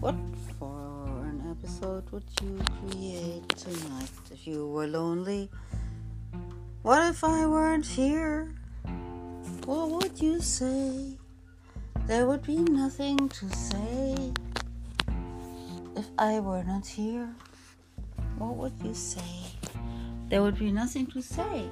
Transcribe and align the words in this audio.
What 0.00 0.14
for 0.60 1.08
an 1.24 1.42
episode 1.50 2.08
would 2.12 2.22
you 2.40 2.60
create 2.78 3.48
tonight 3.48 4.08
if 4.30 4.46
you 4.46 4.68
were 4.68 4.86
lonely? 4.86 5.50
What 6.82 7.10
if 7.10 7.24
I 7.24 7.44
weren't 7.46 7.84
here? 7.84 8.54
What 9.64 9.90
would 9.90 10.20
you 10.22 10.40
say? 10.40 11.18
There 12.06 12.28
would 12.28 12.44
be 12.44 12.58
nothing 12.58 13.28
to 13.28 13.50
say 13.50 14.32
if 15.96 16.06
I 16.16 16.38
were 16.38 16.62
not 16.62 16.86
here. 16.86 17.34
What 18.38 18.54
would 18.54 18.74
you 18.84 18.94
say? 18.94 19.34
There 20.28 20.42
would 20.42 20.60
be 20.60 20.70
nothing 20.70 21.08
to 21.08 21.20
say. 21.20 21.68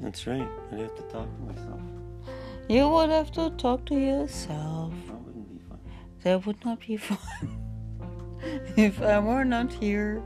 That's 0.00 0.26
right. 0.26 0.48
I'd 0.72 0.80
have 0.80 0.96
to 0.96 1.02
talk 1.02 1.28
to 1.36 1.42
myself. 1.42 1.80
You 2.68 2.88
would 2.88 3.10
have 3.10 3.30
to 3.32 3.50
talk 3.50 3.84
to 3.86 3.94
yourself. 3.94 4.92
That 6.24 6.46
would 6.46 6.64
not 6.64 6.80
be 6.80 6.96
fun. 6.96 7.18
if 8.76 9.00
I 9.00 9.18
were 9.20 9.44
not 9.44 9.72
here, 9.72 10.22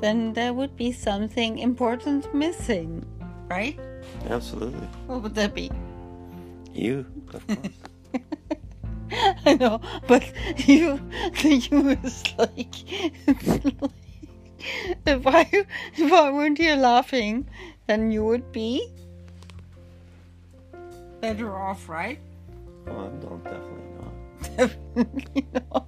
then 0.00 0.32
there 0.32 0.52
would 0.52 0.76
be 0.76 0.92
something 0.92 1.58
important 1.58 2.32
missing, 2.32 3.04
right? 3.48 3.78
Absolutely. 4.30 4.86
What 5.06 5.22
would 5.22 5.34
that 5.34 5.54
be? 5.54 5.70
You, 6.72 7.04
of 7.28 7.46
course. 7.46 7.58
I 9.44 9.54
know, 9.54 9.80
but 10.06 10.22
you, 10.68 11.00
the 11.42 11.56
you 11.70 11.88
is 12.04 12.22
like, 12.38 12.74
like 13.80 13.92
if 15.06 15.26
I 15.26 15.48
if 15.96 16.12
I 16.12 16.30
weren't 16.30 16.58
here 16.58 16.76
laughing, 16.76 17.48
then 17.86 18.12
you 18.12 18.24
would 18.24 18.52
be 18.52 18.86
better 21.20 21.56
off, 21.56 21.88
right? 21.88 22.20
oh, 22.86 23.08
no, 23.22 23.40
definitely 23.44 23.97
not. 24.58 25.86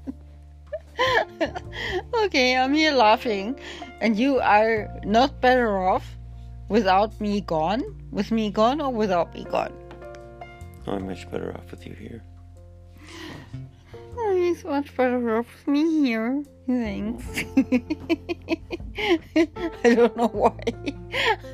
okay, 2.25 2.57
I'm 2.57 2.75
here 2.75 2.93
laughing, 2.93 3.59
and 4.01 4.19
you 4.19 4.39
are 4.41 4.89
not 5.05 5.41
better 5.41 5.79
off 5.79 6.17
without 6.69 7.21
me 7.21 7.41
gone, 7.41 7.83
with 8.11 8.31
me 8.31 8.51
gone, 8.51 8.81
or 8.81 8.93
without 8.93 9.35
me 9.35 9.45
gone. 9.45 9.73
I'm 10.87 11.07
much 11.07 11.31
better 11.31 11.55
off 11.55 11.71
with 11.71 11.87
you 11.87 11.95
here. 11.95 12.23
Oh, 14.17 14.37
he's 14.37 14.65
much 14.65 14.95
better 14.97 15.39
off 15.39 15.47
with 15.47 15.69
me 15.69 16.03
here. 16.03 16.43
Thanks. 16.67 17.25
I 19.85 19.95
don't 19.95 20.17
know 20.17 20.29
why. 20.29 20.59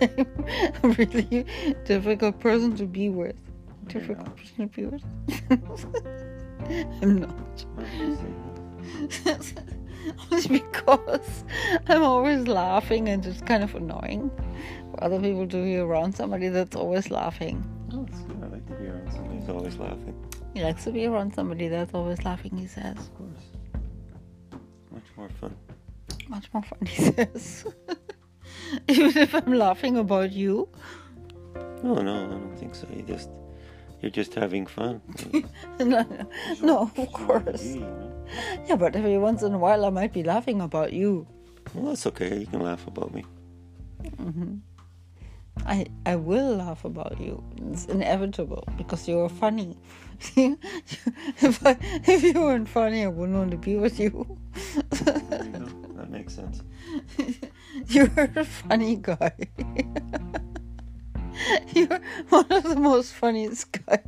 I'm 0.83 0.91
a 0.91 0.95
really 0.95 1.47
difficult 1.85 2.41
person 2.41 2.77
to 2.77 2.87
be 2.87 3.09
with. 3.09 3.37
Difficult 3.87 4.37
person 4.37 4.69
to 4.69 4.77
be 4.77 4.87
with. 4.87 5.03
I'm 7.03 7.19
not. 7.19 7.65
Why 7.75 7.85
would 7.99 8.09
you 8.09 8.17
say 8.17 9.25
that? 9.25 9.77
Only 10.33 10.49
because 10.61 11.45
I'm 11.89 12.03
always 12.03 12.47
laughing 12.47 13.09
and 13.09 13.25
it's 13.27 13.41
kind 13.43 13.63
of 13.65 13.75
annoying 13.75 14.31
for 14.91 15.05
other 15.05 15.21
people 15.21 15.47
to 15.49 15.63
be 15.63 15.77
around 15.77 16.15
somebody 16.15 16.49
that's 16.49 16.77
always 16.77 17.11
laughing. 17.11 17.65
Oh, 17.93 18.07
it's 18.09 18.21
good. 18.21 18.43
I 18.43 18.47
like 18.49 18.67
to 18.67 18.75
be 18.75 18.87
around 18.87 19.13
somebody 19.13 19.39
who's 19.39 19.49
always 19.49 19.77
laughing. 19.77 20.27
He 20.55 20.63
likes 20.63 20.85
to 20.85 20.91
be 20.91 21.07
around 21.07 21.35
somebody 21.35 21.69
that's 21.69 21.95
always 21.95 22.25
laughing, 22.25 22.57
he 22.57 22.67
says. 22.67 22.97
Of 22.97 23.15
course. 23.19 24.61
Much 24.91 25.05
more 25.17 25.29
fun. 25.41 25.57
Much 26.29 26.49
more 26.53 26.63
fun, 26.63 26.79
he 26.87 27.13
says. 27.13 27.67
Even 28.89 29.17
if 29.19 29.35
I'm 29.35 29.53
laughing 29.53 29.99
about 29.99 30.33
you. 30.33 30.69
No, 31.83 31.95
no, 31.95 32.27
I 32.27 32.31
don't 32.31 32.57
think 32.57 32.75
so. 32.75 32.87
You 32.95 33.03
just, 33.03 33.29
you're 34.01 34.11
just 34.11 34.35
having 34.35 34.67
fun. 34.67 35.01
no, 35.79 36.05
no, 36.63 36.91
of 36.97 37.13
course. 37.13 37.77
Yeah, 38.67 38.77
but 38.77 38.97
every 38.97 39.19
once 39.19 39.43
in 39.43 39.55
a 39.55 39.59
while 39.59 39.85
I 39.85 39.91
might 39.91 40.13
be 40.13 40.23
laughing 40.23 40.61
about 40.61 40.93
you. 40.93 41.27
Well, 41.75 41.87
that's 41.87 42.07
okay. 42.07 42.39
You 42.39 42.47
can 42.47 42.61
laugh 42.61 42.87
about 42.87 43.13
me. 43.15 43.25
Mm-hmm. 44.03 44.57
I 45.65 45.87
I 46.05 46.17
will 46.17 46.57
laugh 46.57 46.85
about 46.85 47.21
you. 47.21 47.43
It's 47.73 47.87
inevitable 47.87 48.65
because 48.77 49.09
you're 49.09 49.29
funny. 49.29 49.77
if 50.37 51.65
I, 51.65 51.77
if 52.07 52.23
you 52.23 52.35
weren't 52.35 52.69
funny, 52.69 53.05
I 53.05 53.09
wouldn't 53.09 53.37
want 53.37 53.51
to 53.53 53.57
be 53.57 53.77
with 53.77 53.99
you. 54.01 54.39
There 54.91 55.45
you 55.45 55.51
go. 55.51 55.69
That 55.97 56.11
makes 56.11 56.35
sense. 56.35 56.63
You're 57.89 58.11
a 58.37 58.45
funny 58.45 58.97
guy. 58.97 59.33
You're 61.75 62.01
one 62.29 62.51
of 62.51 62.63
the 62.63 62.77
most 62.77 63.13
funniest 63.13 63.73
guys 63.73 64.01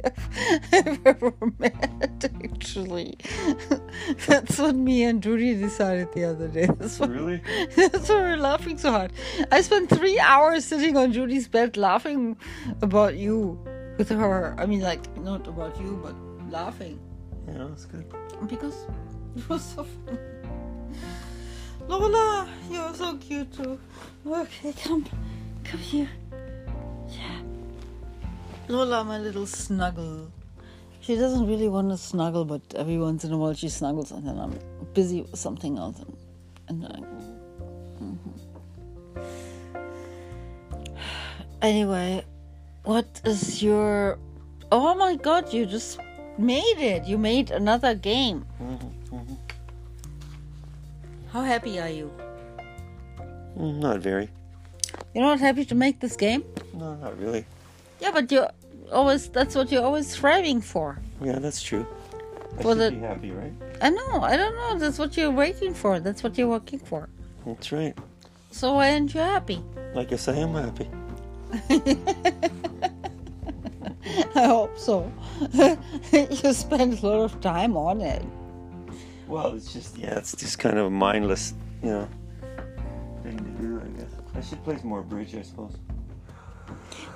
I've 0.73 1.07
ever 1.07 1.35
met, 1.59 2.31
actually. 2.45 3.17
That's 4.27 4.59
what 4.59 4.75
me 4.75 5.05
and 5.05 5.23
Judy 5.23 5.55
decided 5.55 6.13
the 6.13 6.25
other 6.25 6.49
day. 6.49 6.67
That's 6.67 6.99
what, 6.99 7.11
Really? 7.11 7.41
that's 7.77 8.09
why 8.09 8.17
we're 8.17 8.37
laughing 8.37 8.79
so 8.79 8.91
hard. 8.91 9.13
I 9.53 9.61
spent 9.61 9.91
three 9.91 10.19
hours 10.19 10.65
sitting 10.65 10.97
on 10.97 11.13
Judy's 11.13 11.49
bed 11.49 11.77
laughing 11.77 12.37
about 12.83 13.17
you 13.17 13.59
with 13.99 14.09
her. 14.11 14.55
I 14.59 14.67
mean, 14.67 14.81
like, 14.81 15.17
not 15.19 15.47
about 15.47 15.79
you, 15.81 16.01
but 16.03 16.15
laughing. 16.51 16.99
Yeah, 17.47 17.67
that's 17.69 17.85
good. 17.87 18.07
Because 18.47 18.87
it 19.37 19.49
was 19.49 19.63
so 19.65 19.85
funny. 20.07 20.19
Lola, 21.89 22.49
you're 22.71 22.95
so 22.95 23.17
cute 23.17 23.53
too. 23.53 23.79
Okay, 24.27 24.73
come, 24.85 25.05
come 25.65 25.81
here. 25.81 26.09
Yeah. 28.69 28.77
Lola, 28.77 29.05
my 29.05 29.19
little 29.19 29.47
snuggle. 29.47 30.31
She 31.01 31.17
doesn't 31.17 31.47
really 31.47 31.69
want 31.69 31.91
to 31.91 31.97
snuggle, 31.97 32.45
but 32.45 32.61
every 32.75 32.99
once 32.99 33.25
in 33.25 33.33
a 33.33 33.39
while 33.39 33.55
she 33.55 33.69
snuggles, 33.69 34.11
and 34.13 34.27
then 34.27 34.39
I'm 34.39 34.59
busy 34.95 35.23
with 35.23 35.37
something 35.39 35.79
else. 35.79 35.97
And, 36.69 36.85
and 36.85 36.87
I, 36.87 37.01
Mhm. 38.03 38.19
Anyway, 41.63 42.25
what 42.85 43.21
is 43.25 43.63
your. 43.63 44.19
Oh 44.71 44.95
my 44.95 45.17
god, 45.17 45.53
you 45.53 45.67
just 45.67 45.99
made 46.39 46.79
it! 46.79 47.05
You 47.07 47.19
made 47.19 47.51
another 47.51 47.95
game. 47.95 48.45
Mhm, 48.61 48.93
mhm. 49.11 49.37
How 51.33 51.43
happy 51.43 51.81
are 51.81 51.89
you? 51.89 52.11
Mm, 53.59 53.81
Not 53.81 53.99
very. 54.01 54.29
You're 55.15 55.25
not 55.25 55.41
happy 55.41 55.65
to 55.65 55.75
make 55.75 55.99
this 56.01 56.17
game? 56.17 56.45
No, 56.75 56.95
not 56.95 57.19
really. 57.19 57.45
Yeah, 58.01 58.11
but 58.13 58.31
you're 58.33 58.51
always 58.93 59.29
that's 59.29 59.55
what 59.55 59.71
you're 59.73 59.85
always 59.85 60.09
striving 60.11 60.61
for. 60.61 60.99
Yeah, 61.23 61.39
that's 61.39 61.63
true. 61.63 61.87
I 62.59 62.63
Well, 62.63 62.75
should 62.75 62.93
the- 62.95 62.97
be 62.97 63.07
happy, 63.07 63.31
right? 63.31 63.53
I 63.81 63.91
know, 63.91 64.21
I 64.23 64.37
don't 64.37 64.55
know, 64.57 64.79
that's 64.79 64.99
what 64.99 65.17
you're 65.17 65.31
waiting 65.31 65.75
for. 65.75 66.01
That's 66.01 66.23
what 66.23 66.37
you're 66.39 66.49
working 66.49 66.79
for. 66.81 67.09
That's 67.47 67.71
right. 67.73 67.95
So 68.51 68.75
why 68.75 68.93
aren't 68.93 69.15
you 69.15 69.21
happy? 69.21 69.63
Like 69.95 70.09
I 70.09 70.11
guess 70.11 70.29
I 70.29 70.35
am 70.37 70.55
happy. 70.55 70.89
I 74.35 74.45
hope 74.47 74.79
so. 74.79 75.11
you 76.13 76.53
spend 76.53 77.03
a 77.03 77.07
lot 77.07 77.21
of 77.25 77.41
time 77.41 77.77
on 77.77 78.01
it. 78.01 78.23
Well, 79.27 79.55
it's 79.55 79.73
just 79.73 79.99
yeah, 79.99 80.17
it's 80.17 80.35
just 80.37 80.59
kind 80.59 80.79
of 80.79 80.87
a 80.87 80.91
mindless, 80.91 81.55
you 81.83 81.91
know, 81.91 82.09
thing 83.23 83.37
to 83.37 83.63
do. 83.63 83.81
I 83.85 83.89
guess 83.99 84.11
I 84.35 84.41
should 84.41 84.63
play 84.65 84.77
some 84.79 84.89
more 84.89 85.03
bridge, 85.03 85.35
I 85.35 85.43
suppose. 85.43 85.77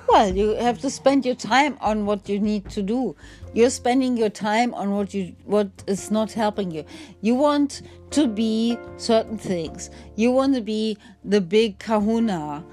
Well, 0.07 0.35
you 0.35 0.49
have 0.55 0.79
to 0.81 0.89
spend 0.89 1.25
your 1.25 1.35
time 1.35 1.77
on 1.81 2.05
what 2.05 2.29
you 2.29 2.39
need 2.39 2.69
to 2.71 2.81
do. 2.81 3.15
You're 3.53 3.69
spending 3.69 4.17
your 4.17 4.29
time 4.29 4.73
on 4.73 4.91
what 4.91 5.13
you 5.13 5.35
what 5.45 5.69
is 5.87 6.11
not 6.11 6.31
helping 6.31 6.71
you. 6.71 6.85
You 7.21 7.35
want 7.35 7.81
to 8.11 8.27
be 8.27 8.77
certain 8.97 9.37
things. 9.37 9.89
You 10.15 10.31
want 10.31 10.55
to 10.55 10.61
be 10.61 10.97
the 11.23 11.41
big 11.41 11.79
kahuna. 11.79 12.63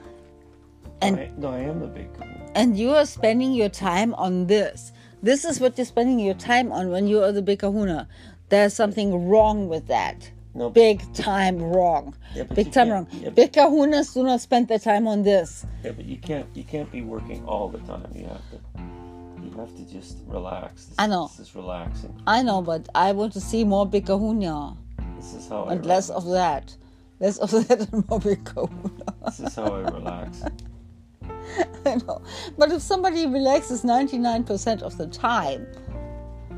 And 1.01 1.21
I, 1.21 1.31
no, 1.37 1.51
I 1.51 1.61
am 1.61 1.81
the 1.81 1.87
big. 1.87 2.13
kahuna. 2.15 2.51
and 2.55 2.77
you 2.77 2.91
are 2.91 3.07
spending 3.07 3.55
your 3.55 3.69
time 3.69 4.15
on 4.15 4.47
this. 4.47 4.93
This 5.23 5.45
is 5.45 5.61
what 5.61 5.79
you're 5.79 5.85
spending 5.85 6.19
your 6.19 6.35
time 6.35 6.73
on 6.73 6.91
when 6.91 7.07
you 7.07 7.23
are 7.23 7.33
the 7.33 7.43
big 7.43 7.61
kahuna. 7.61 8.09
There's 8.49 8.75
something 8.75 9.29
wrong 9.29 9.69
with 9.69 9.87
that. 9.87 10.31
No, 10.55 10.69
Big 10.71 11.01
time 11.15 11.63
wrong. 11.63 12.15
Yeah, 12.35 12.43
Big 12.45 12.73
time 12.73 12.91
wrong. 12.91 13.07
yeah, 13.13 13.31
Big 13.31 13.53
kahunas 13.53 14.13
do 14.15 14.23
not 14.25 14.41
spend 14.41 14.69
their 14.69 14.79
time 14.81 15.07
on 15.07 15.23
this. 15.23 15.65
yeah, 15.85 15.93
but 15.93 16.05
you 16.05 16.17
can't 16.17 16.47
you 16.55 16.65
can't 16.65 16.91
be 16.91 17.03
working 17.03 17.45
all 17.47 17.69
the 17.69 17.79
time. 17.81 18.07
You 18.15 18.27
have 18.27 18.51
to 18.51 18.59
you 19.45 19.51
have 19.59 19.75
to 19.77 19.85
just 19.93 20.19
relax. 20.27 20.87
This, 20.87 20.95
I 20.99 21.07
know. 21.07 21.29
This 21.29 21.49
is 21.49 21.55
relaxing. 21.55 22.15
I 22.27 22.43
know, 22.43 22.63
but 22.63 22.89
I 22.95 23.13
want 23.13 23.33
to 23.35 23.41
see 23.41 23.65
more 23.65 23.87
big 23.87 24.07
kahuna 24.07 24.77
This 25.17 25.35
is 25.35 25.49
how 25.49 25.65
I 25.65 25.73
and 25.75 25.87
less 25.87 26.11
of 26.11 26.27
that. 26.31 26.75
Less 27.21 27.39
of 27.39 27.51
that 27.69 27.89
and 27.93 28.09
more 28.09 28.19
big 28.21 28.45
kahuna. 28.45 28.91
This 29.27 29.41
is 29.41 29.55
how 29.55 29.73
I 29.75 29.81
relax. 29.81 30.43
I 31.87 31.95
know. 32.07 32.23
But 32.59 32.71
if 32.73 32.83
somebody 32.83 33.27
relaxes 33.27 33.83
99% 33.83 34.83
of 34.83 34.97
the 34.99 35.07
time, 35.07 35.67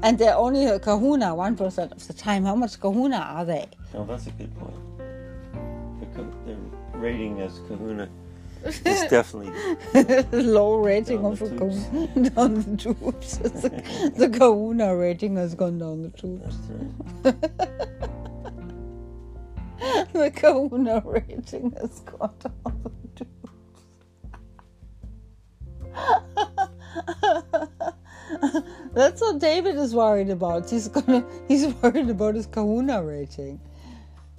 and 0.03 0.19
they're 0.19 0.37
only 0.37 0.67
a 0.67 0.79
kahuna 0.79 1.27
1% 1.27 1.93
of 1.93 2.07
the 2.07 2.13
time, 2.13 2.45
how 2.45 2.55
much 2.55 2.81
kahuna 2.81 3.17
are 3.19 3.45
they? 3.45 3.67
No, 3.95 4.05
that's 4.05 4.27
a 4.27 4.31
good 4.33 4.55
point. 4.59 4.75
They're, 4.99 6.09
co- 6.15 6.59
rating 6.99 7.41
as 7.41 7.59
Kahuna 7.69 8.09
It's 8.65 8.81
definitely 9.11 9.53
Low 10.43 10.77
rating 10.77 11.25
of 11.25 11.39
the 11.41 11.47
a 11.47 11.59
kahuna 11.59 12.31
down 12.31 12.55
the 12.55 12.77
tubes. 12.77 13.39
the, 13.39 14.13
the 14.17 14.29
kahuna 14.31 14.97
rating 14.97 15.37
has 15.37 15.55
gone 15.55 15.79
down 15.79 16.03
the 16.03 16.11
tubes. 16.11 16.57
that's 17.23 17.25
right. 17.25 17.35
The 20.13 20.31
kahuna 20.31 21.03
rating 21.05 21.73
has 21.81 22.01
gone 22.01 22.35
down 22.41 22.93
That's 28.95 29.21
what 29.21 29.39
David 29.39 29.77
is 29.77 29.95
worried 29.95 30.31
about. 30.31 30.69
He's 30.71 30.89
gonna 30.89 31.25
he's 31.49 31.67
worried 31.67 32.11
about 32.11 32.35
his 32.35 32.47
kahuna 32.47 33.03
rating. 33.03 33.61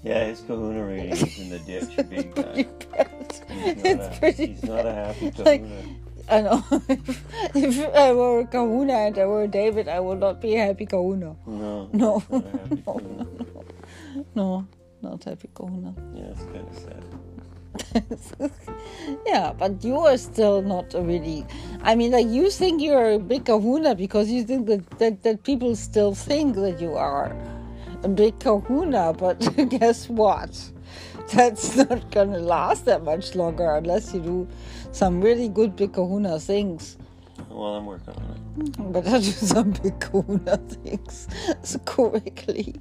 Yeah, 0.04 0.26
his 0.26 0.42
kahuna 0.42 0.86
rating 0.86 1.12
is 1.12 1.40
in 1.40 1.50
the 1.50 1.60
ditch 1.60 1.96
big 2.10 2.36
time. 2.36 2.56
He's 2.56 3.76
not, 3.78 3.86
It's 3.86 4.18
a, 4.18 4.20
pretty 4.20 4.46
he's 4.48 4.64
not 4.64 4.86
a 4.86 4.94
happy 4.94 5.32
Like- 5.44 5.64
kahuna. 5.64 6.00
I 6.30 6.40
know. 6.42 6.64
if, 6.88 7.26
if 7.56 7.96
I 7.96 8.14
were 8.14 8.40
a 8.40 8.46
kahuna 8.48 8.94
and 8.94 9.18
I 9.18 9.26
were 9.26 9.46
David, 9.46 9.90
I 9.90 10.00
would 10.00 10.20
not 10.22 10.40
be 10.40 10.56
a 10.56 10.66
happy 10.68 10.86
kahuna. 10.86 11.36
No. 11.46 11.90
No. 11.94 12.20
he's 12.20 12.30
not 12.32 12.46
a 12.46 12.58
happy 12.60 12.84
No. 12.86 13.66
No, 14.36 14.68
not 15.02 15.24
happy 15.26 15.50
kahuna. 15.54 15.94
Yeah, 16.16 16.24
it's 16.32 16.44
kind 16.44 16.68
of 16.68 16.78
sad. 16.78 17.04
yeah, 19.26 19.54
but 19.54 19.84
you 19.84 19.98
are 19.98 20.18
still 20.18 20.62
not 20.62 20.94
really. 20.94 21.46
I 21.82 21.96
mean, 21.96 22.12
like 22.12 22.28
you 22.28 22.50
think 22.50 22.82
you're 22.82 23.12
a 23.12 23.20
big 23.20 23.46
kahuna 23.46 23.96
because 23.96 24.30
you 24.30 24.44
think 24.44 24.68
that, 24.68 25.00
that, 25.00 25.24
that 25.24 25.44
people 25.44 25.76
still 25.76 26.14
think 26.14 26.56
that 26.56 26.80
you 26.80 26.94
are 26.96 27.36
a 28.04 28.08
big 28.08 28.40
kahuna, 28.40 29.14
but 29.14 29.40
guess 29.70 30.10
what? 30.10 30.72
That's 31.34 31.76
not 31.76 32.12
gonna 32.12 32.40
last 32.40 32.86
that 32.86 33.04
much 33.04 33.34
longer 33.36 33.70
unless 33.72 34.14
you 34.14 34.20
do 34.20 34.48
some 34.92 35.22
really 35.22 35.50
good 35.50 35.76
big 35.76 35.94
kahuna 35.94 36.40
things. 36.40 36.98
Well, 37.50 37.76
I'm 37.76 37.86
working 37.86 38.14
on 38.14 38.24
it. 38.32 38.60
Mm-hmm. 38.60 38.92
But 38.92 39.08
I 39.08 39.18
do 39.18 39.24
some 39.24 39.72
big 39.72 40.00
kahuna 40.00 40.58
things 40.58 41.28
so 41.64 41.80
quickly. 41.80 42.76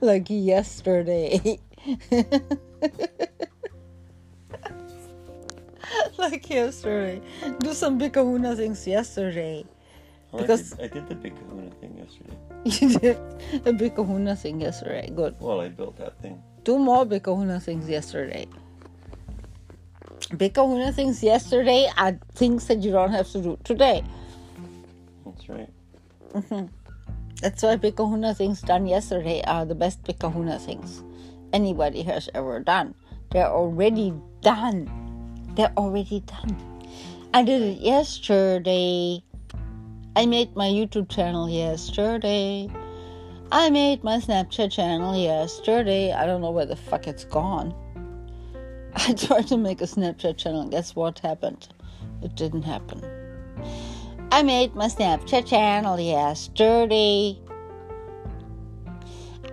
like 0.00 0.26
yesterday. 0.28 1.58
like 6.18 6.48
yesterday. 6.50 7.20
Do 7.60 7.72
some 7.74 7.98
big 7.98 8.12
kahuna 8.14 8.56
things 8.56 8.84
yesterday. 8.86 9.64
Oh, 10.32 10.38
well, 10.38 10.42
Because- 10.42 10.72
I, 10.74 10.88
did, 10.88 10.90
I 10.90 10.94
did 10.94 11.08
the 11.08 11.14
big 11.14 11.34
kahuna 11.36 11.70
thing 11.80 11.96
yesterday. 11.98 12.36
You 12.64 12.98
did 12.98 13.18
a 13.66 13.72
big 13.72 13.94
kahuna 13.94 14.34
thing 14.34 14.60
yesterday. 14.60 15.08
Good. 15.14 15.36
Well, 15.38 15.60
I 15.60 15.68
built 15.68 15.96
that 15.98 16.20
thing. 16.20 16.42
Do 16.64 16.78
more 16.78 17.04
big 17.04 17.22
kahuna 17.22 17.60
things 17.60 17.88
yesterday. 17.88 18.48
Big 20.36 20.54
kahuna 20.54 20.90
things 20.92 21.22
yesterday 21.22 21.88
are 21.96 22.18
things 22.34 22.66
that 22.66 22.82
you 22.82 22.90
don't 22.90 23.12
have 23.12 23.30
to 23.30 23.40
do 23.40 23.56
today. 23.62 24.02
That's 25.24 25.48
right. 25.48 25.70
Mm-hmm. 26.34 26.66
That's 27.40 27.62
why 27.62 27.76
big 27.76 27.94
kahuna 27.94 28.34
things 28.34 28.60
done 28.62 28.88
yesterday 28.88 29.42
are 29.46 29.64
the 29.64 29.76
best 29.76 30.02
big 30.02 30.18
kahuna 30.18 30.58
things 30.58 31.04
anybody 31.56 32.02
has 32.02 32.28
ever 32.34 32.60
done. 32.60 32.94
They're 33.30 33.48
already 33.48 34.12
done. 34.42 34.78
They're 35.54 35.72
already 35.78 36.20
done. 36.20 36.54
I 37.32 37.42
did 37.42 37.62
it 37.62 37.78
yesterday. 37.78 39.22
I 40.14 40.26
made 40.26 40.54
my 40.54 40.68
YouTube 40.68 41.08
channel 41.08 41.48
yesterday. 41.48 42.68
I 43.50 43.70
made 43.70 44.04
my 44.04 44.18
Snapchat 44.18 44.70
channel 44.70 45.16
yesterday. 45.16 46.12
I 46.12 46.26
don't 46.26 46.42
know 46.42 46.50
where 46.50 46.66
the 46.66 46.76
fuck 46.76 47.06
it's 47.06 47.24
gone. 47.24 47.74
I 48.94 49.14
tried 49.14 49.46
to 49.48 49.56
make 49.56 49.80
a 49.80 49.84
Snapchat 49.84 50.36
channel. 50.36 50.68
Guess 50.68 50.94
what 50.94 51.20
happened? 51.20 51.68
It 52.22 52.34
didn't 52.34 52.64
happen. 52.64 53.02
I 54.30 54.42
made 54.42 54.74
my 54.74 54.88
Snapchat 54.88 55.46
channel 55.46 55.98
yesterday. 55.98 57.38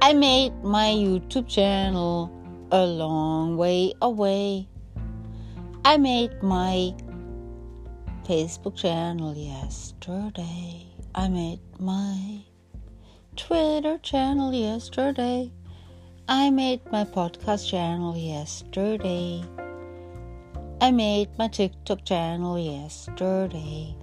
I 0.03 0.11
made 0.11 0.65
my 0.65 0.87
YouTube 0.87 1.47
channel 1.47 2.29
a 2.73 2.85
long 2.85 3.55
way 3.55 3.93
away. 4.01 4.67
I 5.85 5.95
made 5.95 6.43
my 6.43 6.93
Facebook 8.27 8.75
channel 8.75 9.33
yesterday. 9.33 10.87
I 11.15 11.29
made 11.29 11.61
my 11.79 12.41
Twitter 13.37 13.97
channel 13.99 14.51
yesterday. 14.53 15.49
I 16.27 16.49
made 16.49 16.81
my 16.91 17.05
podcast 17.05 17.69
channel 17.69 18.17
yesterday. 18.17 19.41
I 20.81 20.91
made 20.91 21.29
my 21.37 21.47
TikTok 21.47 22.03
channel 22.03 22.59
yesterday. 22.59 23.95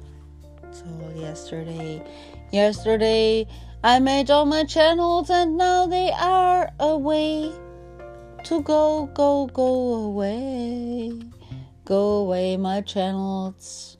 So 0.72 0.86
yesterday, 1.14 2.02
yesterday, 2.52 3.46
I 3.82 3.98
made 3.98 4.30
all 4.30 4.44
my 4.44 4.64
channels 4.64 5.30
and 5.30 5.56
now 5.56 5.86
they 5.86 6.10
are 6.12 6.70
away. 6.78 7.52
To 8.44 8.62
go, 8.62 9.06
go, 9.14 9.46
go 9.46 9.94
away. 9.94 11.12
Go 11.84 12.18
away, 12.18 12.56
my 12.56 12.80
channels. 12.80 13.98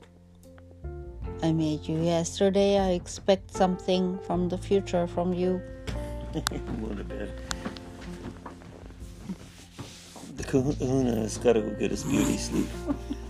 I 1.43 1.51
made 1.51 1.87
you 1.87 1.97
yesterday. 2.01 2.79
I 2.79 2.91
expect 2.91 3.51
something 3.51 4.19
from 4.19 4.49
the 4.49 4.57
future 4.57 5.07
from 5.07 5.33
you. 5.33 5.61
Go 6.33 6.41
to 6.95 7.03
bed. 7.03 7.33
The 10.37 10.43
kahuna 10.43 11.15
has 11.15 11.37
got 11.37 11.53
to 11.53 11.61
go 11.61 11.69
get 11.71 11.91
his 11.91 12.03
beauty 12.03 12.37
sleep. 12.37 12.67